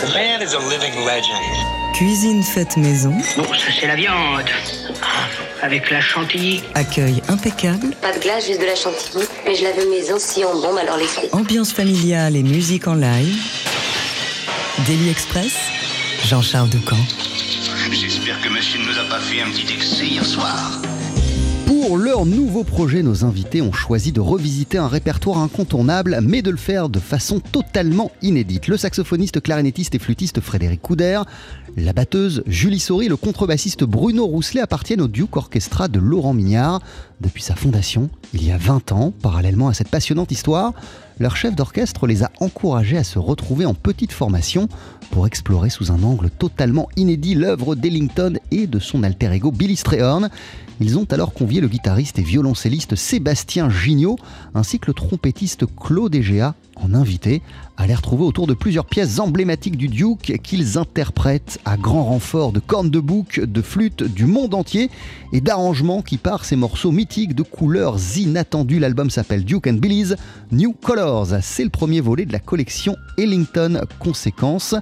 [0.00, 1.94] The man is a living legend.
[1.94, 3.12] Cuisine faite maison.
[3.36, 4.48] Bon, ça c'est la viande.
[5.62, 6.62] Avec la chantilly.
[6.74, 7.94] Accueil impeccable.
[8.00, 9.24] Pas de glace, juste de la chantilly.
[9.44, 11.34] Mais je la veux maison si on bombe, alors les frites.
[11.34, 13.36] Ambiance familiale et musique en live.
[14.86, 15.52] Daily Express.
[16.26, 16.96] Jean-Charles Ducamp.
[17.92, 20.80] J'espère que monsieur ne nous a pas fait un petit excès hier soir.
[21.70, 26.50] Pour leur nouveau projet, nos invités ont choisi de revisiter un répertoire incontournable, mais de
[26.50, 28.66] le faire de façon totalement inédite.
[28.66, 31.20] Le saxophoniste, clarinettiste et flûtiste Frédéric Couder,
[31.76, 36.80] la batteuse Julie et le contrebassiste Bruno Rousselet appartiennent au Duke Orchestra de Laurent Mignard.
[37.20, 40.72] Depuis sa fondation, il y a 20 ans, parallèlement à cette passionnante histoire,
[41.20, 44.68] leur chef d'orchestre les a encouragés à se retrouver en petite formation
[45.12, 49.76] pour explorer sous un angle totalement inédit l'œuvre d'Ellington et de son alter ego Billy
[49.76, 50.30] Strayhorn.
[50.80, 54.16] Ils ont alors convié le guitariste et violoncelliste Sébastien Gignot
[54.54, 57.42] ainsi que le trompettiste Claude Egea en invité
[57.76, 62.52] à les retrouver autour de plusieurs pièces emblématiques du Duke qu'ils interprètent à grand renfort
[62.52, 64.90] de cornes de bouc, de flûtes du monde entier
[65.32, 68.78] et d'arrangements qui par ces morceaux mythiques de couleurs inattendues.
[68.78, 70.14] L'album s'appelle Duke and Billy's
[70.52, 71.28] New Colors.
[71.42, 74.74] C'est le premier volet de la collection Ellington Conséquences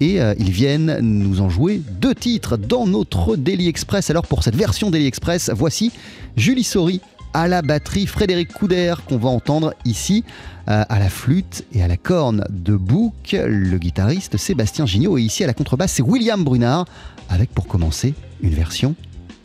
[0.00, 4.10] et euh, ils viennent nous en jouer deux titres dans notre Daily Express.
[4.10, 5.92] Alors pour cette version Daily Express, voici
[6.36, 7.00] Julie Sori
[7.34, 10.24] à la batterie, Frédéric Couder qu'on va entendre ici
[10.68, 15.22] euh, à la flûte et à la corne de bouc, le guitariste Sébastien Gignot et
[15.22, 16.86] ici à la contrebasse c'est William Brunard
[17.28, 18.94] avec pour commencer une version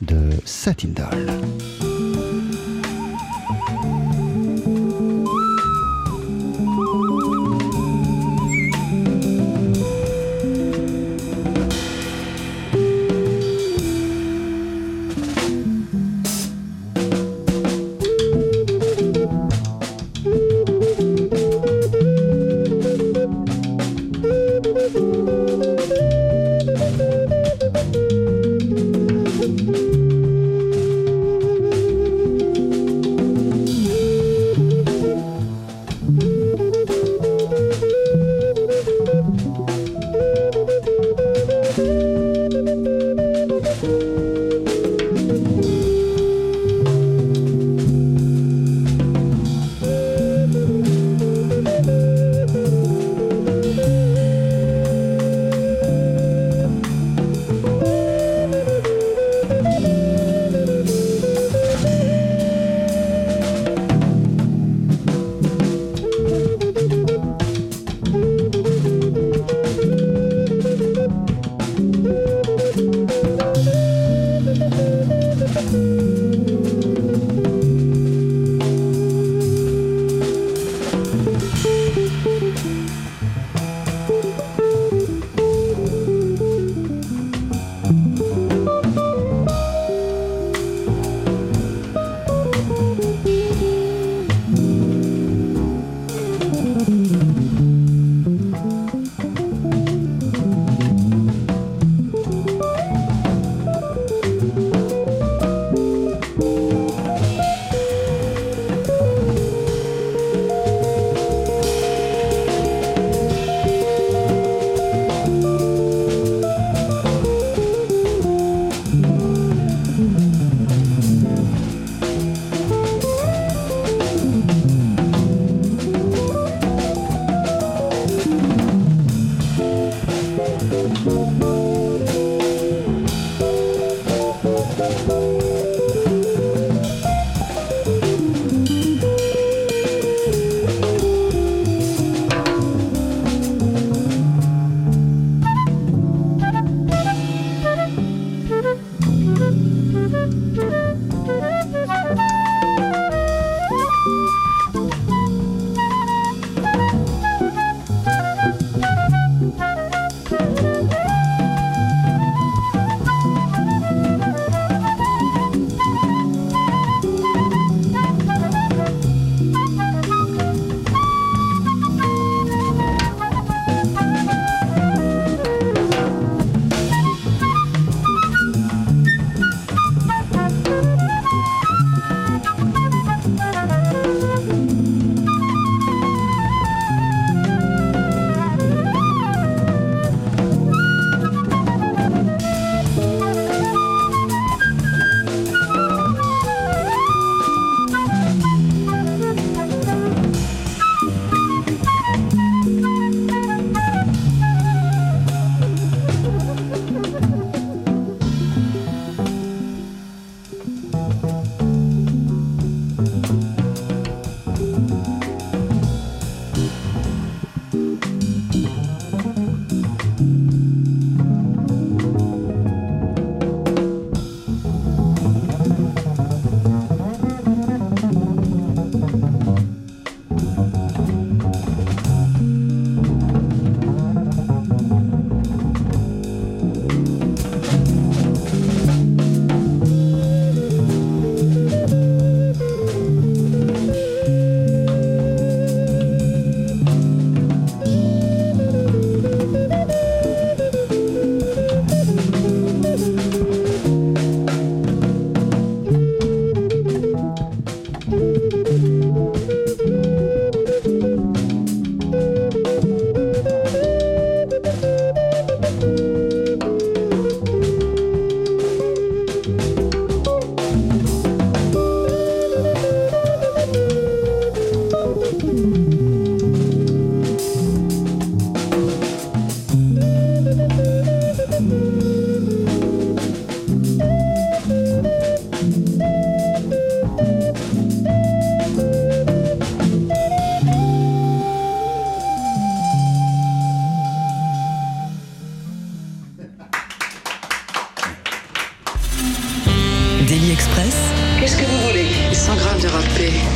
[0.01, 1.98] de Satin Doll.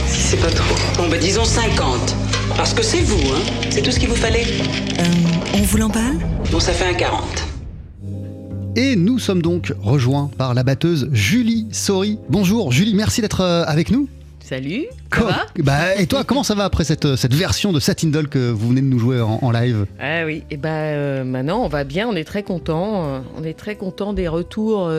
[0.08, 2.16] si c'est pas trop Bon, bah disons 50.
[2.58, 3.40] Parce que c'est vous, hein
[3.70, 4.46] C'est tout ce qu'il vous fallait
[5.00, 5.06] euh,
[5.54, 6.18] On vous l'emballe
[6.52, 7.24] Bon, ça fait un 40.
[8.76, 12.20] Et nous sommes donc rejoints par la batteuse Julie Sori.
[12.30, 14.10] Bonjour Julie, merci d'être euh, avec nous.
[14.42, 18.52] Salut, ça bah, Et toi, comment ça va après cette, euh, version de Satindol que
[18.52, 19.86] vous venez de nous jouer en, live?
[20.02, 23.78] Ah oui, et bah, maintenant on va bien, on est très content, on est très
[23.78, 24.92] content des retours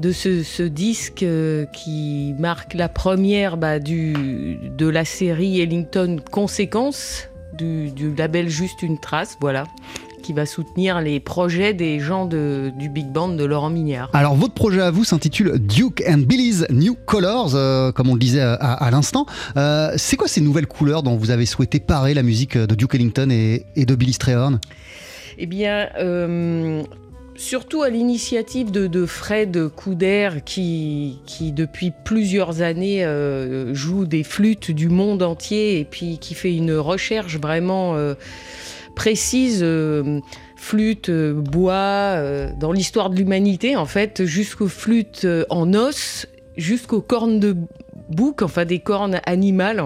[0.00, 6.16] de ce, ce disque euh, qui marque la première bah, du, de la série Ellington
[6.30, 9.64] Conséquences du, du label Juste une trace, voilà,
[10.22, 14.08] qui va soutenir les projets des gens de- du big band de Laurent Mignard.
[14.12, 18.20] Alors, votre projet à vous s'intitule Duke and Billy's New Colors, euh, comme on le
[18.20, 19.26] disait à, à l'instant.
[19.56, 22.94] Euh, c'est quoi ces nouvelles couleurs dont vous avez souhaité parer la musique de Duke
[22.94, 24.60] Ellington et, et de Billy Strayhorn?
[25.38, 26.82] Eh bien, euh,
[27.40, 34.88] surtout à l'initiative de, Fred Couder, qui, depuis plusieurs années euh, joue des flûtes du
[34.88, 38.14] monde entier et puis qui fait une recherche vraiment euh,
[38.94, 39.60] précise.
[39.62, 40.20] euh,
[40.56, 42.22] flûte, bois,
[42.60, 46.26] dans l'histoire de l'humanité, en fait, jusqu'aux flûtes en os,
[46.58, 47.56] jusqu'aux cornes de
[48.10, 49.82] bouc, enfin des cornes animales.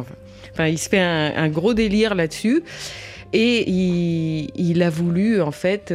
[0.51, 2.65] Enfin, il se fait un, gros délire là-dessus.
[3.33, 5.95] Et il, a voulu, en fait,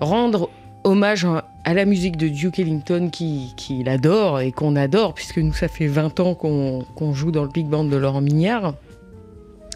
[0.00, 0.50] rendre
[0.84, 1.26] hommage
[1.64, 5.66] à la musique de Duke Ellington qui- qu'il adore et qu'on adore, puisque nous, ça
[5.68, 8.74] fait 20 ans qu'on qu'on joue dans le big band de Laurent Mignard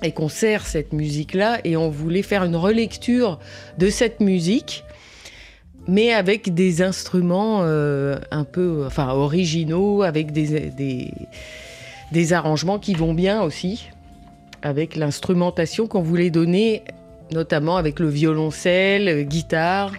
[0.02, 1.58] et qu'on sert cette musique-là.
[1.64, 3.38] Et on voulait faire une relecture
[3.78, 4.84] de cette musique,
[5.88, 11.10] mais avec des instruments euh, un peu enfin, originaux, avec des, des,
[12.12, 13.88] des arrangements qui vont bien aussi,
[14.62, 16.82] avec l'instrumentation qu'on voulait donner,
[17.32, 19.92] notamment avec le violoncelle, euh, guitare.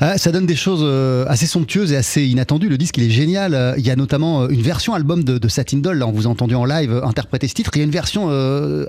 [0.00, 2.68] Ah, Ça donne des choses euh, assez somptueuses et assez inattendues.
[2.68, 3.54] Le disque, il est génial.
[3.54, 5.98] Euh, Il y a notamment euh, une version album de, de Satin Doll.
[5.98, 7.70] Là, on vous a entendu en live interpréter ce titre.
[7.74, 8.28] Il y a une version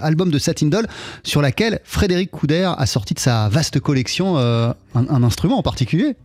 [0.01, 0.87] album de Satin Doll
[1.23, 6.15] sur laquelle Frédéric Couder a sorti de sa vaste collection un, un instrument en particulier.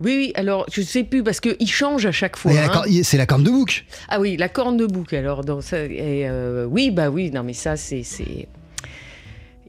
[0.00, 2.52] Oui, oui, alors je sais plus parce qu'il change à chaque fois.
[2.52, 2.82] Hein.
[3.02, 3.84] C'est la corne de bouc.
[4.08, 5.12] Ah oui, la corne de bouc.
[5.12, 8.02] Alors, dans ça, et, euh, oui, bah oui, non, mais ça, c'est.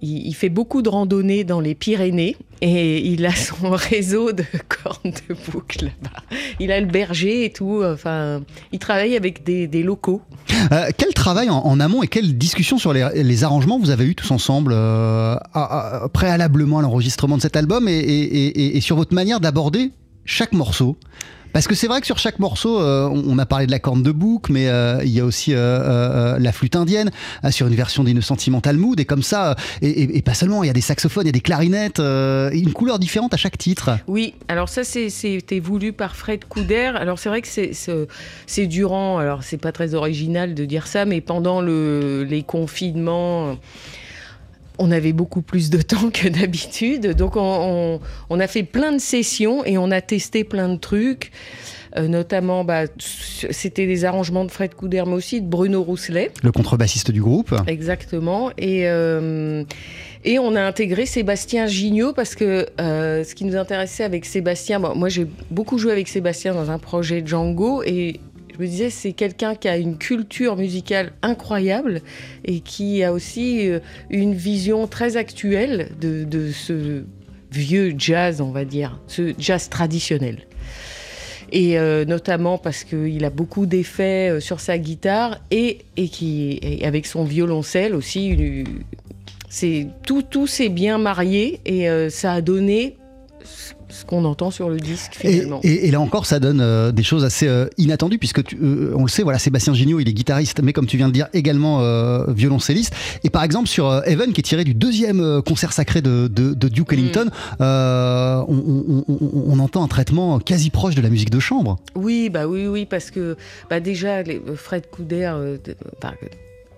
[0.03, 4.43] Il, il fait beaucoup de randonnées dans les Pyrénées et il a son réseau de
[4.67, 6.37] cornes de bouc là-bas.
[6.59, 7.81] Il a le berger et tout.
[7.83, 8.41] Enfin,
[8.71, 10.21] il travaille avec des, des locaux.
[10.71, 14.05] Euh, quel travail en, en amont et quelle discussion sur les, les arrangements vous avez
[14.05, 18.77] eu tous ensemble euh, à- à- préalablement à l'enregistrement de cet album et, et- et-
[18.77, 19.91] et sur votre manière d'aborder
[20.25, 20.97] chaque morceau?
[21.53, 24.03] Parce que c'est vrai que sur chaque morceau, euh, on a parlé de la corne
[24.03, 27.11] de bouc, mais euh, il y a aussi euh, la flûte indienne
[27.51, 30.73] sur une version d'Ine Sentimental Mood, et comme ça, et, pas seulement, il y a
[30.73, 33.91] des saxophones, il y a des clarinettes, une couleur différente à chaque titre.
[34.07, 36.91] Oui, alors ça c'était voulu par Fred Couder.
[36.95, 41.21] Alors c'est vrai que c'est durant, alors c'est pas très original de dire ça, mais
[41.21, 43.57] pendant le, les confinements,
[44.79, 47.15] on avait beaucoup plus de temps que d'habitude.
[47.15, 47.99] Donc on, on-
[48.29, 51.31] on a fait plein de sessions et on a testé plein de trucs.
[51.95, 56.31] Euh, notamment, bah, c'était des arrangements de Fred Couder, mais aussi de Bruno Rousselet.
[56.41, 57.53] Le contrebassiste du groupe.
[57.67, 58.49] Exactement.
[58.57, 59.63] Et, euh,
[60.25, 64.79] et on a intégré Sébastien Gignot parce que euh, ce qui nous intéressait avec Sébastien,
[64.79, 68.19] bon, moi j'ai beaucoup joué avec Sébastien dans un projet Django et
[68.53, 72.01] je me disais c'est quelqu'un qui a une culture musicale incroyable
[72.45, 73.79] et qui a aussi euh,
[74.09, 77.03] une vision très actuelle de, ce
[77.51, 80.47] vieux jazz, on va dire, ce jazz traditionnel.
[81.51, 86.85] Et euh, notamment parce qu'il a beaucoup d'effets euh, sur sa guitare et, qui, et
[86.85, 88.65] avec son violoncelle aussi.
[89.49, 92.97] c'est tout, tout s'est bien marié et ça a donné
[93.43, 95.59] ce- qu'on entend sur le disque Et, finalement.
[95.63, 98.93] et- et là encore, ça donne euh, des choses assez euh, inattendues, puisque tu- euh,
[98.95, 101.27] on le sait, voilà, Sébastien Gignot, il est guitariste, mais comme tu viens de dire,
[101.33, 101.79] également
[102.27, 102.93] violoncelliste.
[103.23, 106.67] Et par exemple, sur Heaven, qui est tiré du deuxième concert sacré de, de- de
[106.67, 107.29] Duke Ellington,
[107.61, 111.77] euh, on, on- on- on entend un traitement quasi proche de la musique de chambre.
[111.95, 113.37] Oui, bah oui, oui, parce que
[113.69, 115.31] bah déjà, les- Fred Couder
[115.63, 116.13] de- bah,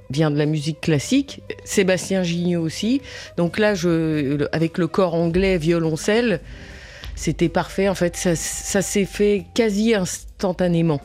[0.09, 3.01] vient de la musique classique, Sébastien Gignot aussi.
[3.37, 3.73] Donc là,
[4.51, 6.41] avec le corps anglais violoncelle,
[7.15, 7.89] c'était parfait.
[7.89, 8.35] En fait, ça,
[8.81, 11.01] s'est fait quasi instantanément,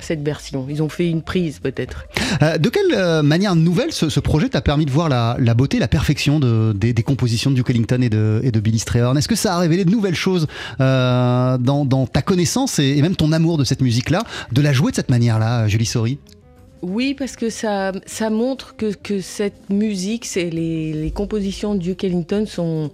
[0.00, 0.66] cette version.
[0.68, 2.04] Ils ont fait une prise peut-être.
[2.42, 5.88] Euh, de quelle euh, manière nouvelle ce, projet t'a permis de voir la, beauté, la
[5.88, 9.16] perfection de- des, compositions de Duke Ellington et de, Billy Strayhorn?
[9.16, 10.46] Est-ce que ça a révélé de nouvelles choses
[10.80, 14.90] euh, dans, ta connaissance et, et même ton amour de cette musique-là, de la jouer
[14.90, 16.18] de cette manière-là, Julie Sori
[16.82, 22.04] Oui, parce que ça, ça montre que, que cette musique, c'est les, compositions de Duke
[22.04, 22.90] Ellington sont.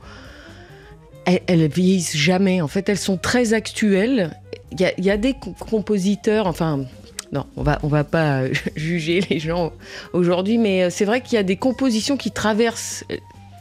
[1.24, 2.60] Elles, elles vieillissent jamais.
[2.60, 4.30] En fait, elles sont très actuelles.
[4.72, 6.84] Il y a, des co- compositeurs, enfin,
[7.32, 8.44] non, on va, on va pas
[8.76, 9.72] juger les gens
[10.12, 13.04] aujourd'hui, mais c'est vrai qu'il y a des compositions qui traversent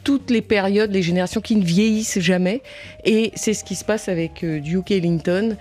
[0.04, 2.62] toutes les périodes, les générations qui ne vieillissent jamais.
[3.04, 5.56] Et c'est ce qui se passe avec Duke Ellington.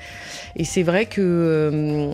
[0.56, 2.14] Et c'est vrai que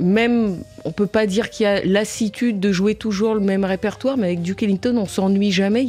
[0.00, 4.16] même, on peut pas dire qu'il y a lassitude de jouer toujours le même répertoire,
[4.16, 5.86] mais avec Duke Ellington, on s'ennuie jamais.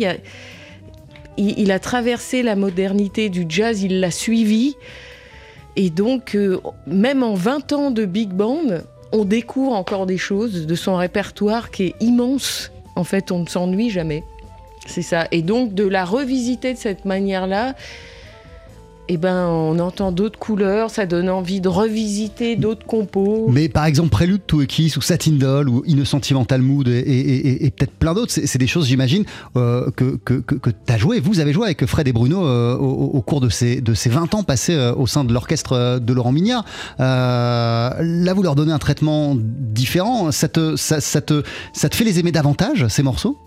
[1.38, 4.76] Il, a, traversé la modernité du jazz, il l'a suivi.
[5.76, 10.68] Et donc, euh, même en 20 ans de big band, on découvre encore des choses
[10.68, 12.72] de son répertoire qui est immense.
[12.96, 14.24] En fait, on ne s'ennuie jamais.
[14.86, 15.28] C'est ça.
[15.32, 17.76] Et donc, de la revisiter de cette manière-là,
[19.14, 23.48] eh ben, on entend d'autres couleurs, ça donne envie de revisiter d'autres compos.
[23.50, 27.74] Mais par exemple, Prélude to Kiss ou Satin Doll ou In a Sentimental Mood et,
[27.76, 29.26] peut-être plein d'autres, c'est des choses, j'imagine,
[29.58, 32.78] euh, que, que, que, tu as joué, vous avez joué avec Fred et Bruno euh,
[32.78, 36.14] au, cours de ces, de ces 20 ans passés euh, au sein de l'orchestre de
[36.14, 36.64] Laurent Mignard.
[36.98, 40.32] là, vous leur donnez un traitement différent.
[40.32, 43.38] Ça te, ça te, ça te fait les aimer davantage, ces morceaux?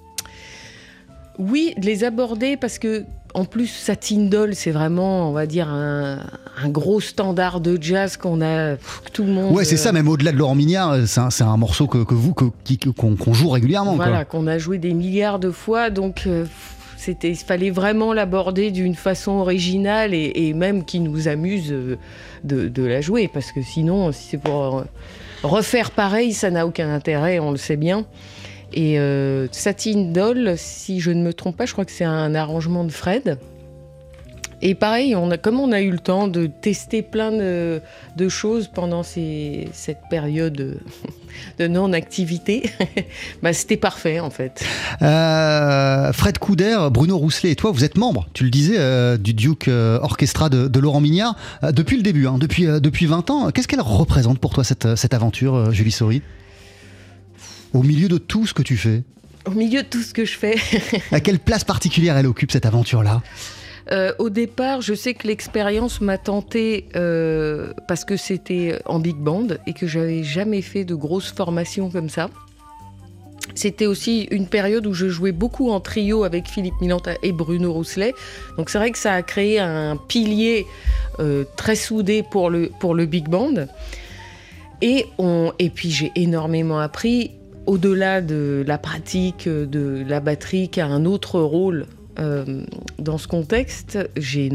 [1.38, 5.68] Oui, de les aborder parce que en plus, Satin Doll, c'est vraiment, on va dire,
[5.68, 6.20] un,
[6.66, 8.76] gros standard de jazz qu'on a,
[9.12, 9.52] tout le monde.
[9.52, 13.48] Ouais, c'est ça, même au-delà de Laurent Mignard, c'est un, morceau que, vous, qu'on joue
[13.48, 13.96] régulièrement.
[13.96, 16.22] Voilà, qu'on a joué des milliards de fois, donc.
[16.26, 16.46] Euh,
[16.96, 21.98] c'était, il fallait vraiment l'aborder d'une façon originale et, même qui nous amuse euh,
[22.44, 24.84] de, la jouer, parce que sinon, si c'est pour euh,
[25.42, 28.06] refaire pareil, ça n'a aucun intérêt, on le sait bien.
[28.72, 32.34] Et euh, Satin Doll, si je ne me trompe pas, je crois que c'est un
[32.34, 33.38] arrangement de Fred.
[34.62, 37.80] Et pareil, on a, comme on a eu le temps de tester plein de,
[38.30, 40.80] choses pendant cette période
[41.58, 42.70] de non-activité,
[43.42, 44.64] bah, c'était parfait en fait.
[45.02, 49.34] Euh, Fred Couder, Bruno Rousselet et toi, vous êtes membre, tu le disais, euh, du
[49.34, 51.36] Duke Orchestra de, Laurent Mignard
[51.72, 53.50] depuis le début, hein, depuis, depuis 20 ans.
[53.50, 56.22] Qu'est-ce qu'elle représente pour toi cette, cette aventure, Julie Sori
[57.74, 59.02] au milieu de tout ce que tu fais
[59.44, 60.56] Au milieu de tout ce que je fais.
[61.12, 63.22] à quelle place particulière elle occupe cette aventure-là
[63.92, 69.16] euh, au départ, je sais que l'expérience m'a tenté euh, parce que c'était en big
[69.16, 72.30] band et que j'avais jamais fait de grosses formations comme ça.
[73.54, 77.74] C'était aussi une période où je jouais beaucoup en trio avec Philippe Milanta et Bruno
[77.74, 78.14] Rousselet.
[78.56, 80.64] Donc c'est vrai que ça a créé un pilier
[81.20, 83.66] euh, très soudé pour le, pour le big band.
[84.80, 87.32] Et, on, et puis j'ai énormément appris
[87.66, 91.86] au-delà de la pratique de la batterie qui a un autre rôle
[92.18, 92.62] euh,
[92.98, 94.46] dans ce contexte, j'ai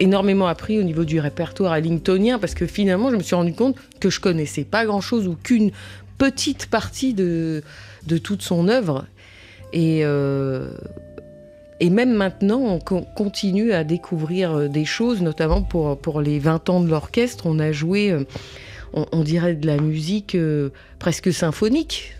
[0.00, 3.76] énormément, appris au niveau du répertoire ellingtonien parce que finalement, je me suis rendu compte
[4.00, 5.72] que je connaissais pas grand-chose ou qu'une
[6.18, 7.62] petite partie de,
[8.22, 9.06] toute son œuvre.
[9.72, 10.70] Et, euh,
[11.82, 16.80] même maintenant, on continue à découvrir euh, des choses, notamment pour, pour les 20 ans
[16.80, 17.46] de l'orchestre.
[17.46, 18.16] On a joué,
[18.92, 20.36] on, dirait, de la musique
[20.98, 22.17] presque symphonique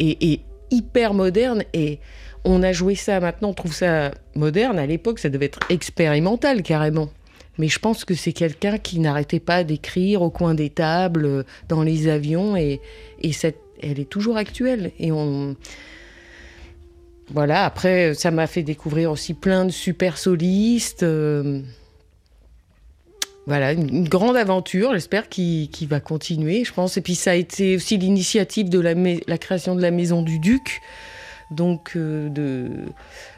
[0.00, 0.40] et,
[0.70, 1.64] hyper moderne.
[1.74, 1.98] Et
[2.44, 4.78] on a joué ça maintenant, on trouve ça moderne.
[4.78, 7.10] À l'époque, ça devait être expérimental carrément.
[7.58, 11.82] Mais je pense que c'est quelqu'un qui n'arrêtait pas d'écrire au coin des tables, dans
[11.82, 12.80] les avions, et,
[13.20, 13.32] et
[13.82, 14.92] elle est toujours actuelle.
[14.98, 15.56] Et on.
[17.32, 21.02] Voilà, après, ça m'a fait découvrir aussi plein de super solistes.
[21.02, 21.60] Euh,
[23.46, 26.96] voilà, une, grande aventure, j'espère, qui, va continuer, je pense.
[26.96, 30.82] Et puis ça a été aussi l'initiative de la, création de la Maison du Duc,
[31.50, 32.70] donc euh, de,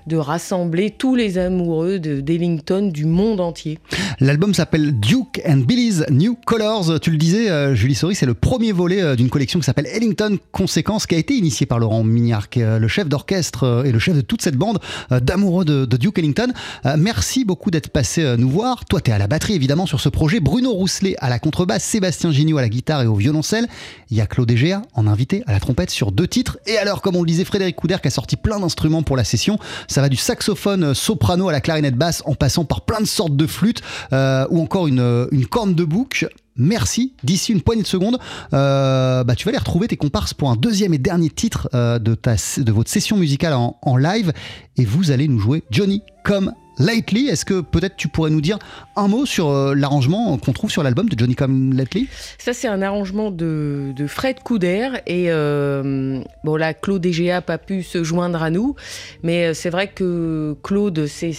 [0.07, 3.79] de rassembler tous les amoureux d'Ellington du monde entier.
[4.21, 7.01] L'album s'appelle Duke and Billy's New Colors.
[7.01, 9.87] Tu le disais, euh, Julie Sori, c'est le premier volet euh, d'une collection qui s'appelle
[9.87, 13.93] Ellington Conséquences, qui a été initiée par Laurent Mignard, qui est le chef d'orchestre et
[13.93, 14.79] le chef de toute cette bande
[15.11, 16.53] d'amoureux de, Duke Ellington.
[16.97, 18.85] Merci beaucoup d'être passé nous voir.
[18.85, 20.41] Toi, tu es à la batterie, évidemment, sur ce projet.
[20.41, 23.67] Bruno Rousselet à la contrebasse, Sébastien Gignot à la guitare et au violoncelle.
[24.11, 26.59] Il y a Claude Egea en invité à la trompette sur deux titres.
[26.67, 29.25] Et alors, comme on le disait, Frédéric Couder qui a sorti plein d'instruments pour la
[29.25, 29.59] session.
[29.93, 33.37] Ça va du saxophone soprano à la clarinette basse en passant par plein de sortes
[33.37, 33.83] de flûtes
[34.13, 37.15] euh, ou encore une, une corne de bouc merci.
[37.23, 38.19] D'ici une poignée de secondes,
[38.53, 41.99] euh, bah, tu vas aller retrouver tes comparses pour un deuxième et dernier titre euh,
[41.99, 44.33] de, votre session musicale en, live.
[44.77, 47.29] Et vous allez nous jouer Johnny comme Lately.
[47.29, 48.59] Est-ce que peut-être tu pourrais nous dire
[48.97, 52.69] un mot sur euh, l'arrangement qu'on trouve sur l'album de Johnny Come Lately Ça, c'est
[52.69, 54.91] un arrangement de, Fred Couder.
[55.07, 58.75] Et euh, bon, là, Claude Egea n'a pas pu se joindre à nous.
[59.23, 61.33] Mais euh, c'est vrai que Claude, c'est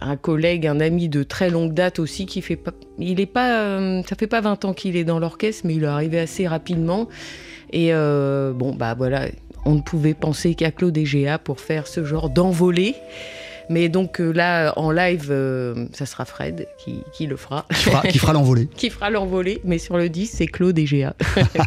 [0.00, 2.72] un collègue, un ami de très longue date aussi, qui fait pas.
[2.98, 4.02] Il est pas.
[4.02, 7.08] ça fait pas 20 ans qu'il est dans l'orchestre, mais il est arrivé assez rapidement.
[7.72, 9.26] Et bon, bah voilà,
[9.64, 12.94] on ne pouvait penser qu'à Claude Egea pour faire ce genre d'envolée.
[13.70, 17.64] Mais donc euh, là, en live, euh, ça sera Fred qui, qui le fera.
[18.10, 18.68] Qui fera, l'envolée.
[18.76, 19.60] qui fera l'envolée.
[19.64, 21.14] Mais sur le 10, c'est Claude et Géa.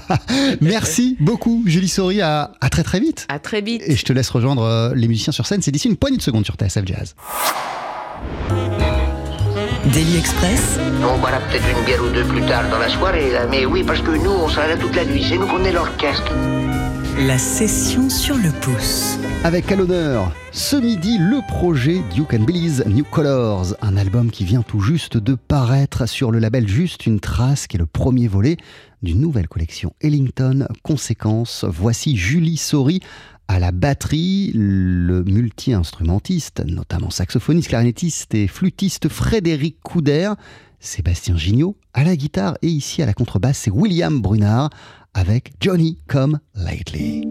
[0.61, 2.21] Merci beaucoup, Julie Sori.
[2.21, 3.25] À, à très très vite.
[3.29, 3.83] À très vite.
[3.87, 5.61] Et je te laisse rejoindre euh, les musiciens sur scène.
[5.61, 7.15] C'est d'ici une poignée de secondes sur TSF Jazz.
[9.93, 13.47] Daily Express, On boira peut-être une bière ou deux plus tard dans la soirée, là.
[13.49, 15.25] Mais oui, parce que nous, on sera là toute la nuit.
[15.27, 16.33] C'est nous qu'on est l'orchestre.
[17.17, 19.17] La session sur le pouce.
[19.43, 24.45] Avec à l'honneur, ce midi, le projet Duke and Billy's New Colors, un album qui
[24.45, 28.27] vient tout juste de paraître sur le label Juste une trace, qui est le premier
[28.27, 28.57] volet
[29.03, 31.65] d'une nouvelle collection Ellington Conséquence.
[31.69, 32.99] Voici Julie Sori
[33.47, 40.33] à la batterie, le multi-instrumentiste, notamment saxophoniste, clarinettiste et flûtiste Frédéric Couder,
[40.79, 44.71] Sébastien Gignot à la guitare et ici à la contrebasse, c'est William Brunard
[45.13, 47.23] avec Johnny Come Lately.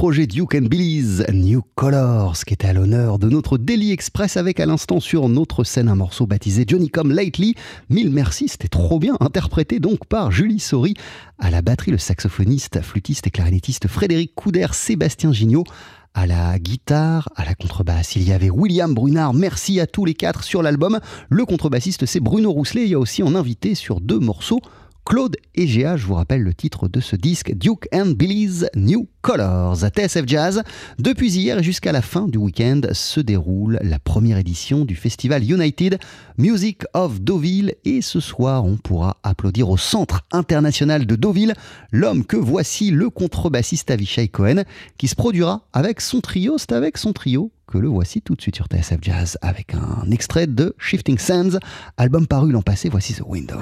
[0.00, 4.58] Projet Duke and Billy's New Colors qui était à l'honneur de notre Daily Express avec
[4.58, 7.54] à l'instant sur notre scène un morceau baptisé Johnny Come Lately.
[7.90, 10.94] Mille merci, c'était trop bien interprété donc par Julie Sori
[11.38, 15.64] à la batterie, le saxophoniste, flûtiste et clarinettiste Frédéric Couder, Sébastien Gignot
[16.14, 18.16] à la guitare, à la contrebasse.
[18.16, 20.98] Il y avait William Brunard, merci à tous les quatre sur l'album.
[21.28, 24.60] Le contrebassiste c'est Bruno Rousselet, il y a aussi en invité sur deux morceaux
[25.04, 25.96] Claude Egea.
[25.96, 29.84] Je vous rappelle le titre de ce disque, Duke and Billy's New Colors.
[29.84, 30.62] À TSF Jazz,
[30.98, 35.98] depuis hier jusqu'à la fin du week-end se déroule la première édition du festival United
[36.38, 37.74] Music of Deauville.
[37.84, 41.54] Et ce soir, on pourra applaudir au Centre international de Deauville
[41.92, 44.64] l'homme que voici, le contrebassiste Avishai Cohen,
[44.98, 46.56] qui se produira avec son trio.
[46.58, 50.10] C'est avec son trio que le voici tout de suite sur TSF Jazz avec un
[50.10, 51.58] extrait de Shifting Sands,
[51.96, 52.88] album paru l'an passé.
[52.88, 53.58] Voici The Window.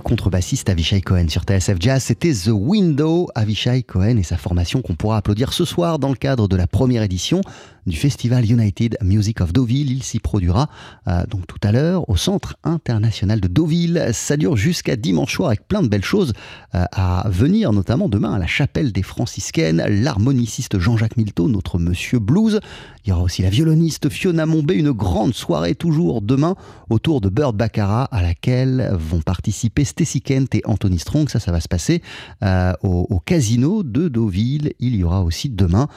[0.00, 4.94] Contrebassiste Avishai Cohen sur TSF Jazz, c'était The Window, Avishai Cohen et sa formation qu'on
[4.94, 7.40] pourra applaudir ce soir dans le cadre de la première édition
[7.86, 9.90] du festival United Music of Deauville.
[9.90, 10.68] Il s'y produira
[11.08, 14.10] euh, donc tout à l'heure au Centre international de Deauville.
[14.12, 16.32] Ça dure jusqu'à dimanche soir avec plein de belles choses
[16.74, 22.18] euh, à venir, notamment demain à la chapelle des franciscaines, l'harmoniciste Jean-Jacques Milteau, notre monsieur
[22.18, 22.60] blues.
[23.04, 26.54] Il y aura aussi la violoniste Fiona Mombé, une grande soirée toujours demain
[26.90, 31.28] autour de Bird Baccarat à laquelle vont participer Stacy Kent et Anthony Strong.
[31.28, 32.02] Ça, ça va se passer
[32.42, 34.74] euh, au, casino de Deauville.
[34.80, 35.88] Il y aura aussi demain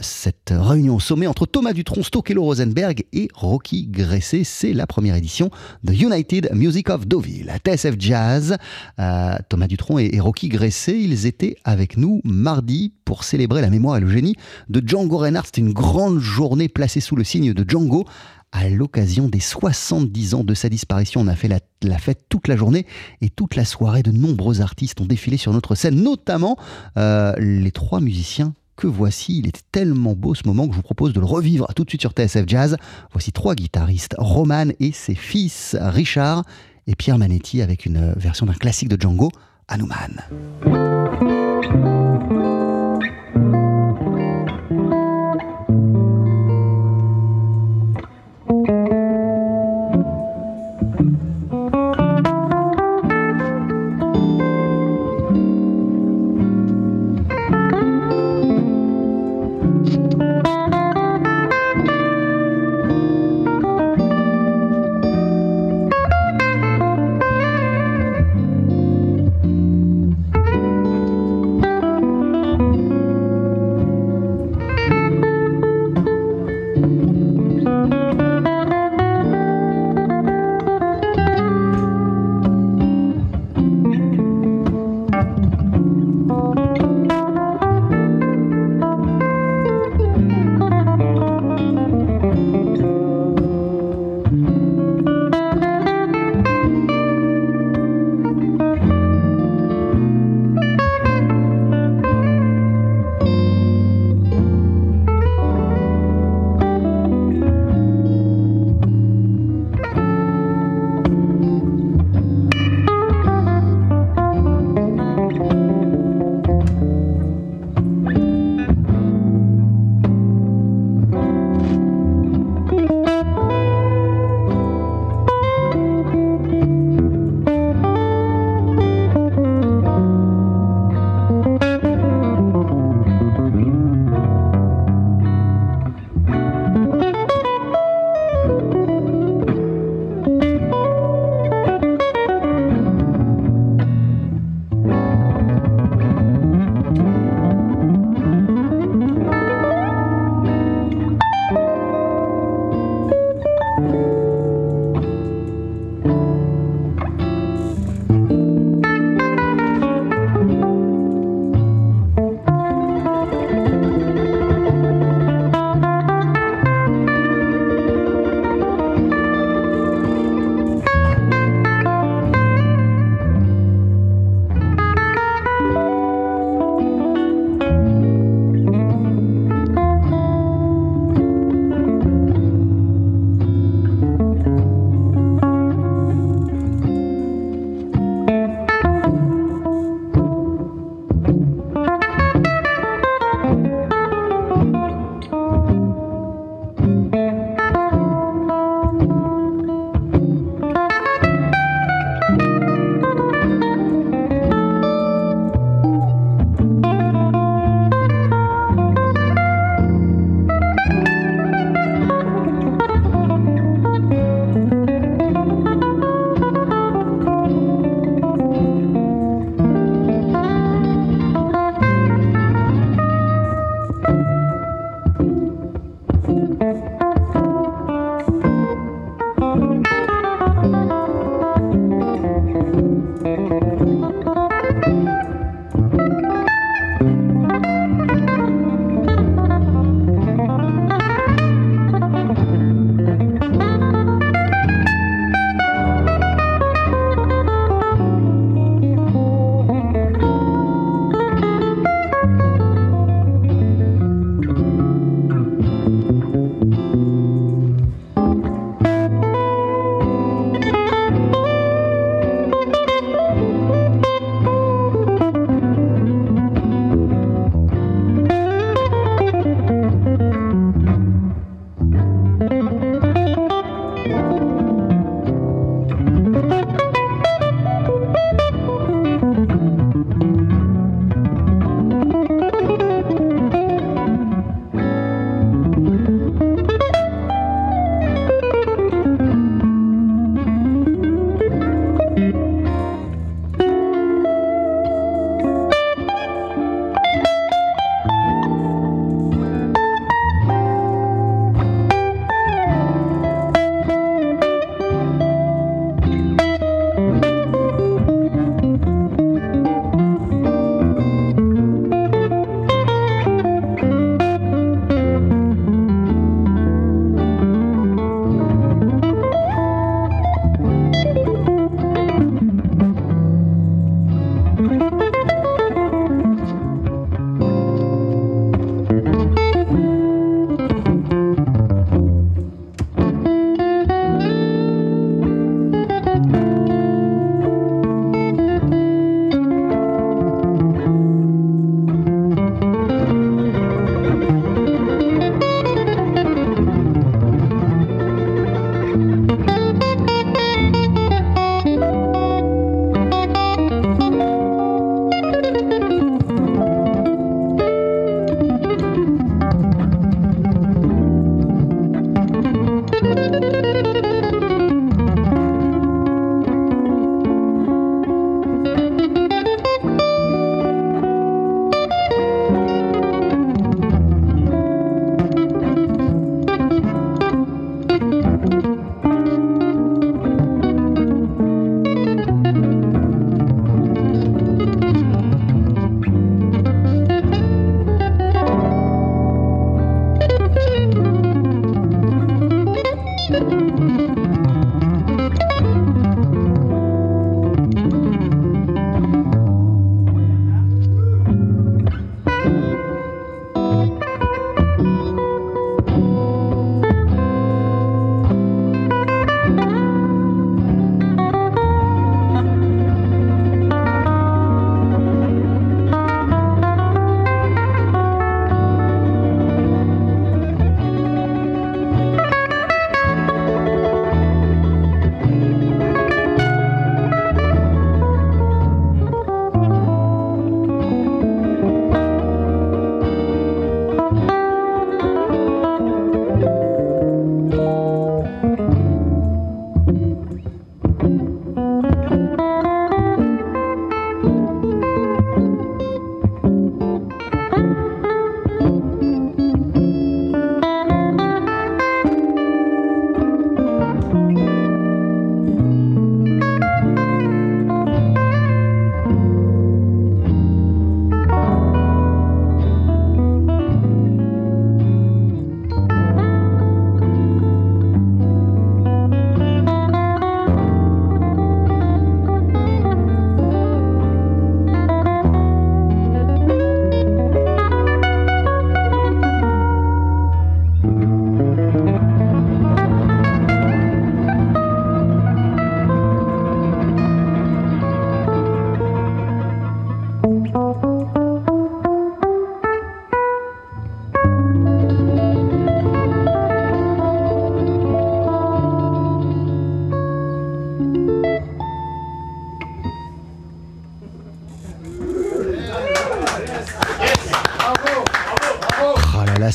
[0.00, 4.44] cette réunion au entre Thomas Dutronc, Stokelo Rosenberg et Rocky Gressé.
[4.44, 5.50] C'est la première édition
[5.82, 7.52] de United Music of Deauville.
[7.64, 8.56] TSF Jazz,
[8.98, 13.96] euh, Thomas Dutronc et, Rocky Gressé, ils étaient avec nous mardi pour célébrer la mémoire
[13.96, 14.36] et le génie
[14.68, 15.46] de Django Reinhardt.
[15.46, 18.04] C'était une grande journée placée sous le signe de Django
[18.52, 21.20] à l'occasion des 70 ans de sa disparition.
[21.20, 22.86] On a fait la, la, fête toute la journée
[23.20, 24.02] et toute la soirée.
[24.02, 26.56] De nombreux artistes ont défilé sur notre scène, notamment
[26.96, 29.38] euh, les trois musiciens que voici?
[29.38, 31.88] Il était tellement beau ce moment que je vous propose de le revivre tout de
[31.88, 32.76] suite sur TSF Jazz.
[33.12, 36.44] Voici trois guitaristes, Roman et ses fils, Richard
[36.86, 39.30] et Pierre Manetti, avec une version d'un classique de Django,
[39.68, 40.22] Hanuman.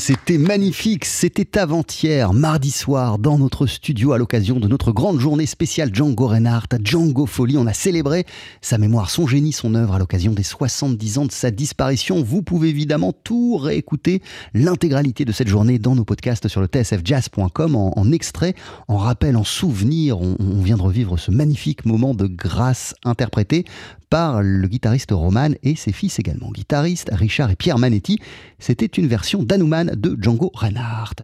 [0.00, 1.04] C'était magnifique.
[1.04, 6.26] C'était avant-hier, mardi soir, dans notre studio à l'occasion de notre grande journée spéciale Django
[6.26, 7.58] Reinhardt, Django Folie.
[7.58, 8.24] On a célébré
[8.62, 12.22] sa mémoire, son génie, son œuvre à l'occasion des 70 ans de sa disparition.
[12.22, 14.22] Vous pouvez évidemment tout réécouter,
[14.54, 18.54] l'intégralité de cette journée dans nos podcasts sur le tsfjazz.com en, extrait,
[18.88, 20.18] en rappel, en souvenir.
[20.18, 23.66] On, on vient de revivre ce magnifique moment de grâce interprété
[24.10, 28.18] par le guitariste Roman et ses fils également guitaristes, Richard et Pierre Manetti.
[28.58, 31.14] C'était une version d'Anuman de Django Reinhardt.